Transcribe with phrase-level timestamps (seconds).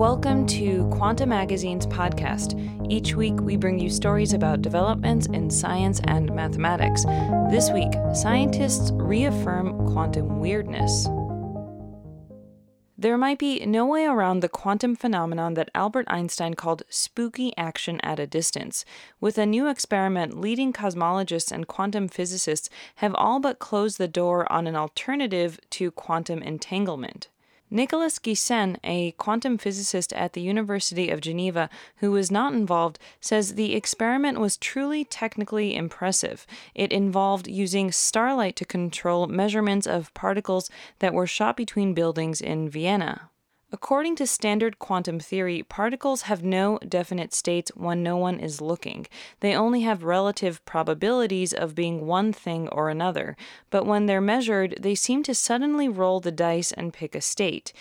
[0.00, 2.56] Welcome to Quanta Magazine's podcast.
[2.90, 7.04] Each week, we bring you stories about developments in science and mathematics.
[7.50, 11.06] This week, scientists reaffirm quantum weirdness.
[12.96, 18.00] There might be no way around the quantum phenomenon that Albert Einstein called spooky action
[18.00, 18.86] at a distance.
[19.20, 24.50] With a new experiment, leading cosmologists and quantum physicists have all but closed the door
[24.50, 27.28] on an alternative to quantum entanglement.
[27.72, 33.54] Nicolas Gisin, a quantum physicist at the University of Geneva who was not involved, says
[33.54, 36.48] the experiment was truly technically impressive.
[36.74, 42.68] It involved using starlight to control measurements of particles that were shot between buildings in
[42.68, 43.30] Vienna.
[43.72, 49.06] According to standard quantum theory, particles have no definite states when no one is looking.
[49.38, 53.36] They only have relative probabilities of being one thing or another,
[53.70, 57.72] but when they're measured, they seem to suddenly roll the dice and pick a state.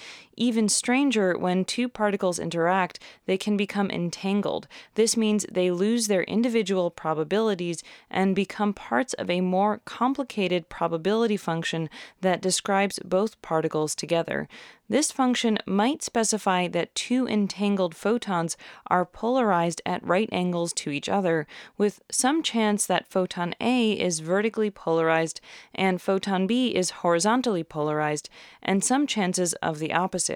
[0.42, 4.70] Even stranger, when two particles interact, they can become entangled.
[4.96, 11.36] This means they lose their individual probabilities and become parts of a more complicated probability
[11.36, 11.90] function
[12.22, 14.48] that describes both particles together.
[14.88, 21.08] This function might specify that two entangled photons are polarized at right angles to each
[21.08, 21.46] other,
[21.78, 25.42] with some chance that photon A is vertically polarized
[25.76, 28.30] and photon B is horizontally polarized,
[28.64, 30.29] and some chances of the opposite.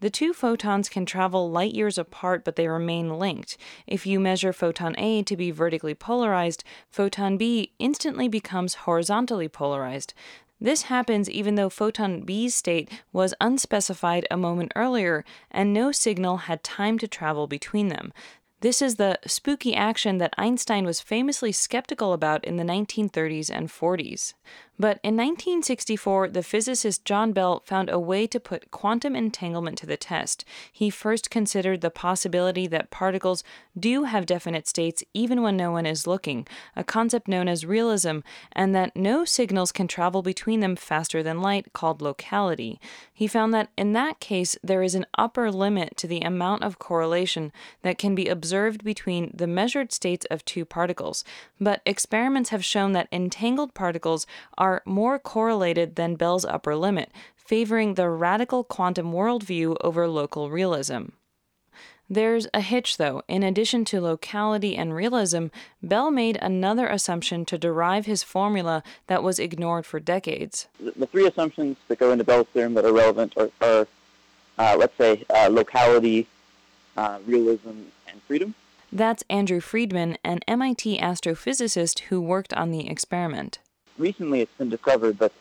[0.00, 3.56] The two photons can travel light years apart, but they remain linked.
[3.86, 10.12] If you measure photon A to be vertically polarized, photon B instantly becomes horizontally polarized.
[10.60, 16.36] This happens even though photon B's state was unspecified a moment earlier and no signal
[16.38, 18.12] had time to travel between them.
[18.60, 23.68] This is the spooky action that Einstein was famously skeptical about in the 1930s and
[23.68, 24.32] 40s.
[24.76, 29.86] But in 1964, the physicist John Bell found a way to put quantum entanglement to
[29.86, 30.44] the test.
[30.72, 33.44] He first considered the possibility that particles
[33.78, 38.18] do have definite states even when no one is looking, a concept known as realism,
[38.52, 42.80] and that no signals can travel between them faster than light, called locality.
[43.12, 46.80] He found that in that case, there is an upper limit to the amount of
[46.80, 51.24] correlation that can be observed between the measured states of two particles.
[51.60, 54.26] But experiments have shown that entangled particles
[54.58, 61.06] are more correlated than Bell's upper limit, favoring the radical quantum worldview over local realism.
[62.08, 63.22] There's a hitch, though.
[63.28, 65.46] In addition to locality and realism,
[65.82, 70.68] Bell made another assumption to derive his formula that was ignored for decades.
[70.78, 73.86] The three assumptions that go into Bell's theorem that are relevant are, are
[74.58, 76.26] uh, let's say, uh, locality,
[76.96, 77.70] uh, realism,
[78.06, 78.54] and freedom.
[78.92, 83.58] That's Andrew Friedman, an MIT astrophysicist who worked on the experiment
[83.98, 85.32] recently it's been discovered that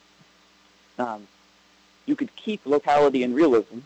[0.99, 1.27] um,
[2.05, 3.79] you could keep locality and realism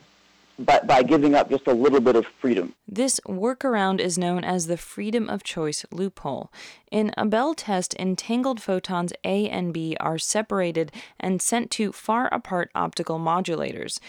[0.60, 2.74] by, by giving up just a little bit of freedom.
[2.88, 6.52] This workaround is known as the freedom of choice loophole.
[6.90, 12.28] In a Bell test, entangled photons A and B are separated and sent to far
[12.34, 14.00] apart optical modulators.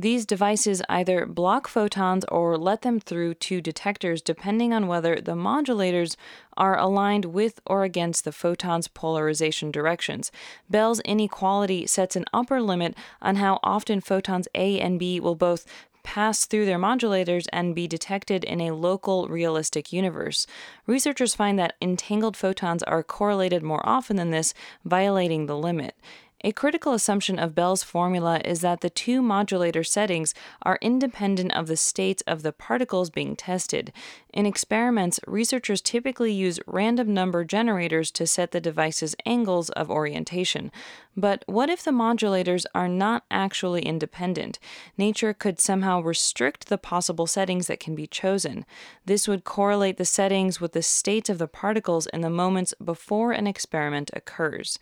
[0.00, 5.34] These devices either block photons or let them through to detectors depending on whether the
[5.34, 6.14] modulators
[6.56, 10.30] are aligned with or against the photon's polarization directions.
[10.70, 15.66] Bell's inequality sets an upper limit on how often photons A and B will both
[16.04, 20.46] pass through their modulators and be detected in a local realistic universe.
[20.86, 24.54] Researchers find that entangled photons are correlated more often than this,
[24.84, 25.94] violating the limit.
[26.44, 31.66] A critical assumption of Bell's formula is that the two modulator settings are independent of
[31.66, 33.92] the states of the particles being tested.
[34.32, 40.70] In experiments, researchers typically use random number generators to set the device's angles of orientation.
[41.16, 44.60] But what if the modulators are not actually independent?
[44.96, 48.64] Nature could somehow restrict the possible settings that can be chosen.
[49.06, 53.32] This would correlate the settings with the states of the particles in the moments before
[53.32, 54.78] an experiment occurs.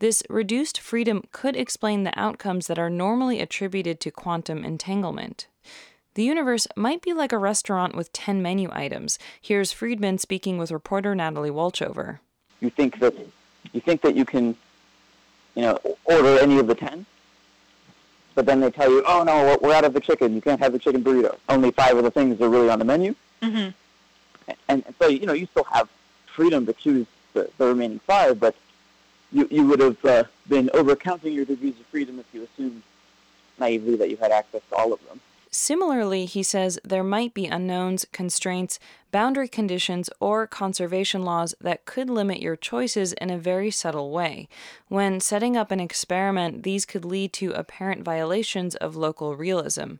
[0.00, 5.46] This reduced freedom could explain the outcomes that are normally attributed to quantum entanglement.
[6.14, 9.18] The universe might be like a restaurant with 10 menu items.
[9.40, 12.20] Here's Friedman speaking with reporter Natalie Wolchover.
[12.60, 13.14] You think that
[13.72, 14.56] you think that you can
[15.54, 17.04] you know order any of the 10?
[18.34, 20.34] But then they tell you, "Oh no, we're out of the chicken.
[20.34, 21.36] You can't have the chicken burrito.
[21.48, 23.70] Only 5 of the things are really on the menu." Mm-hmm.
[24.48, 25.88] And, and so you know, you still have
[26.26, 28.54] freedom to choose the, the remaining 5, but
[29.32, 32.82] you, you would have uh, been overcounting your degrees of freedom if you assumed
[33.58, 35.20] naively that you had access to all of them.
[35.50, 38.80] Similarly, he says there might be unknowns, constraints,
[39.12, 44.48] boundary conditions, or conservation laws that could limit your choices in a very subtle way.
[44.88, 49.94] When setting up an experiment, these could lead to apparent violations of local realism.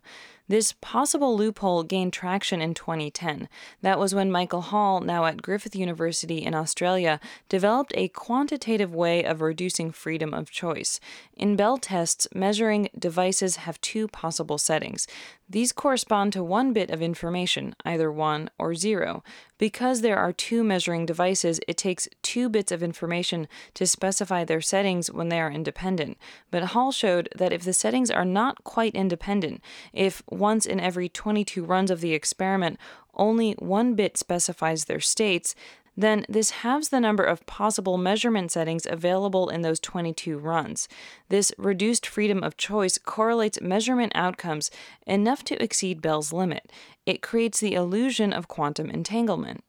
[0.47, 3.49] This possible loophole gained traction in 2010.
[3.81, 7.19] That was when Michael Hall, now at Griffith University in Australia,
[7.49, 10.99] developed a quantitative way of reducing freedom of choice.
[11.35, 15.07] In Bell tests, measuring devices have two possible settings.
[15.49, 19.23] These correspond to one bit of information, either 1 or 0.
[19.57, 24.61] Because there are two measuring devices, it takes two bits of information to specify their
[24.61, 26.17] settings when they are independent.
[26.51, 29.61] But Hall showed that if the settings are not quite independent,
[29.93, 32.79] if once in every 22 runs of the experiment
[33.13, 35.55] only one bit specifies their states,
[35.97, 40.87] then this halves the number of possible measurement settings available in those 22 runs.
[41.29, 44.71] This reduced freedom of choice correlates measurement outcomes
[45.07, 46.71] enough to exceed Bell's limit.
[47.05, 49.63] It creates the illusion of quantum entanglement.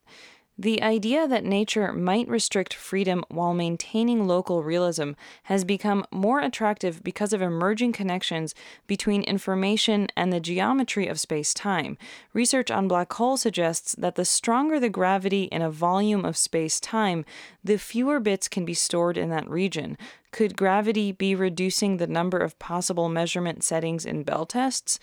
[0.59, 5.11] The idea that nature might restrict freedom while maintaining local realism
[5.45, 8.55] has become more attractive because of emerging connections
[8.87, 11.99] between information and the geometry of space time.
[12.33, 16.81] Research on black holes suggests that the stronger the gravity in a volume of space
[16.81, 17.27] time,
[17.63, 19.99] the fewer bits can be stored in that region.
[20.33, 24.99] Could gravity be reducing the number of possible measurement settings in Bell tests?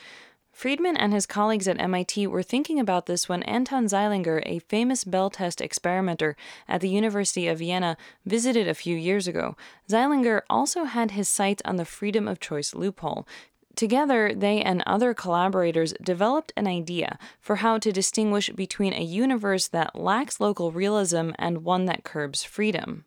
[0.54, 5.04] Friedman and his colleagues at MIT were thinking about this when Anton Zeilinger, a famous
[5.04, 9.58] Bell test experimenter at the University of Vienna, visited a few years ago.
[9.90, 13.28] Zeilinger also had his sights on the freedom of choice loophole.
[13.76, 19.68] Together, they and other collaborators developed an idea for how to distinguish between a universe
[19.68, 23.06] that lacks local realism and one that curbs freedom.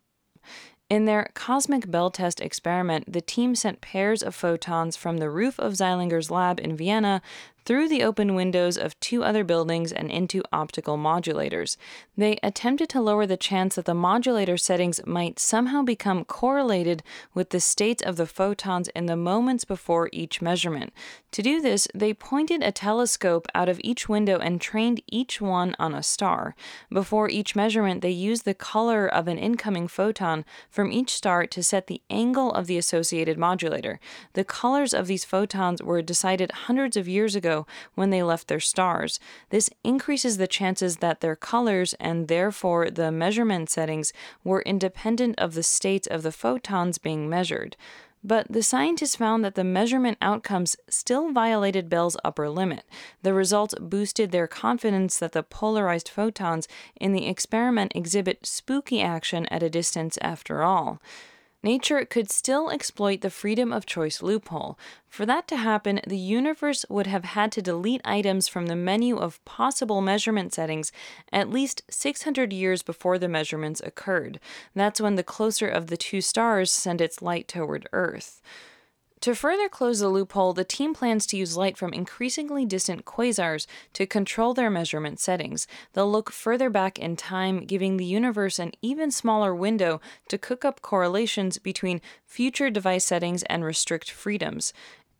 [0.88, 5.58] In their cosmic bell test experiment, the team sent pairs of photons from the roof
[5.58, 7.22] of Zeilinger's lab in Vienna
[7.66, 11.76] through the open windows of two other buildings and into optical modulators.
[12.16, 17.02] They attempted to lower the chance that the modulator settings might somehow become correlated
[17.34, 20.92] with the states of the photons in the moments before each measurement.
[21.32, 25.74] To do this, they pointed a telescope out of each window and trained each one
[25.78, 26.54] on a star.
[26.90, 31.62] Before each measurement, they used the color of an incoming photon from each star to
[31.64, 33.98] set the angle of the associated modulator.
[34.34, 37.55] The colors of these photons were decided hundreds of years ago
[37.94, 39.20] when they left their stars.
[39.50, 44.12] This increases the chances that their colors and therefore the measurement settings
[44.42, 47.76] were independent of the states of the photons being measured.
[48.24, 52.84] But the scientists found that the measurement outcomes still violated Bell's upper limit.
[53.22, 56.66] The results boosted their confidence that the polarized photons
[57.00, 61.00] in the experiment exhibit spooky action at a distance after all
[61.62, 64.78] nature could still exploit the freedom of choice loophole.
[65.08, 69.16] For that to happen, the universe would have had to delete items from the menu
[69.16, 70.92] of possible measurement settings
[71.32, 74.40] at least 600 years before the measurements occurred.
[74.74, 78.40] That's when the closer of the two stars sent its light toward Earth.
[79.20, 83.66] To further close the loophole, the team plans to use light from increasingly distant quasars
[83.94, 85.66] to control their measurement settings.
[85.94, 90.64] They'll look further back in time, giving the universe an even smaller window to cook
[90.64, 94.72] up correlations between future device settings and restrict freedoms.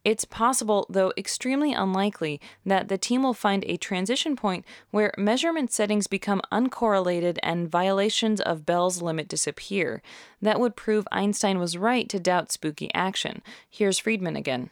[0.06, 5.73] It's possible, though extremely unlikely, that the team will find a transition point where measurement
[5.73, 10.03] settings become uncorrelated and violations of Bell's limit disappear.
[10.41, 13.43] That would prove Einstein was right to doubt spooky action.
[13.69, 14.70] Here's Friedman again.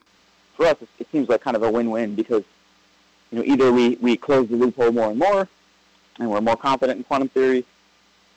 [0.56, 2.44] For us, it seems like kind of a win-win because
[3.32, 5.49] you know either we, we close the loophole more and more,
[6.20, 7.64] and we're more confident in quantum theory,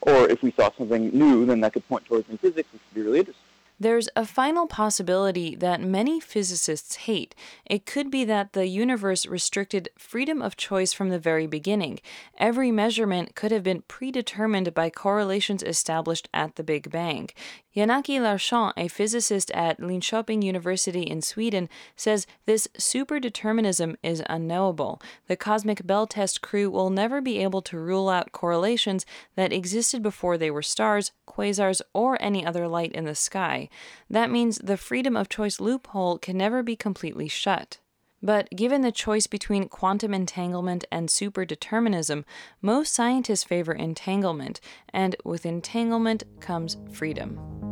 [0.02, 2.96] or if we saw something new, then that could point towards new physics, which would
[2.96, 3.47] be really interesting.
[3.80, 7.36] There's a final possibility that many physicists hate.
[7.64, 12.00] It could be that the universe restricted freedom of choice from the very beginning.
[12.40, 17.30] Every measurement could have been predetermined by correlations established at the Big Bang.
[17.78, 25.00] Jan-Åke Larsson, a physicist at Linköping University in Sweden, says this superdeterminism is unknowable.
[25.28, 29.06] The cosmic bell test crew will never be able to rule out correlations
[29.36, 33.70] that existed before they were stars, quasars, or any other light in the sky.
[34.10, 37.78] That means the freedom of choice loophole can never be completely shut.
[38.24, 42.24] But given the choice between quantum entanglement and superdeterminism,
[42.60, 44.60] most scientists favor entanglement,
[44.92, 47.67] and with entanglement comes freedom.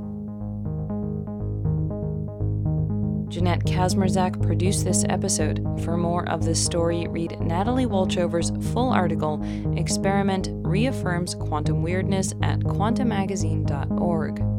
[3.35, 5.59] Jeanette Kazmierczak produced this episode.
[5.83, 9.41] For more of this story, read Natalie Wolchover's full article,
[9.75, 14.54] Experiment Reaffirms Quantum Weirdness, at quantamagazine.org.